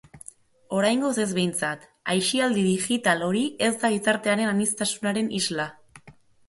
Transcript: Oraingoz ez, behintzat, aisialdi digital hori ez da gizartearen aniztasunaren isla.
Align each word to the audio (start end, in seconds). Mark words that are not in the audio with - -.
Oraingoz 0.77 1.11
ez, 1.25 1.27
behintzat, 1.39 1.85
aisialdi 2.15 2.65
digital 2.71 3.25
hori 3.29 3.47
ez 3.69 3.73
da 3.85 3.95
gizartearen 3.99 4.55
aniztasunaren 4.57 5.35
isla. 5.45 5.71